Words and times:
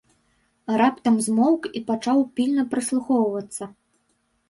Раптам 0.83 1.19
змоўк 1.27 1.69
і 1.81 1.83
пачаў 1.91 2.25
пільна 2.41 2.67
прыслухоўвацца. 2.75 3.73